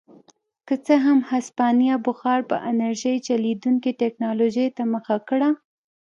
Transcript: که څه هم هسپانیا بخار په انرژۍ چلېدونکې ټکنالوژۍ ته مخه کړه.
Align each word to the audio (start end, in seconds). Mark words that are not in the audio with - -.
که 0.67 0.75
څه 0.85 0.93
هم 1.05 1.19
هسپانیا 1.31 1.95
بخار 2.07 2.39
په 2.49 2.55
انرژۍ 2.71 3.15
چلېدونکې 3.27 3.91
ټکنالوژۍ 4.01 4.67
ته 4.77 4.83
مخه 4.93 5.17
کړه. 5.29 5.49